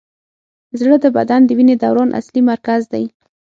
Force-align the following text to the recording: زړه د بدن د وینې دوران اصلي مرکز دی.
زړه 0.79 0.95
د 1.03 1.05
بدن 1.17 1.41
د 1.45 1.49
وینې 1.57 1.75
دوران 1.83 2.09
اصلي 2.19 2.41
مرکز 2.51 2.81
دی. 2.93 3.05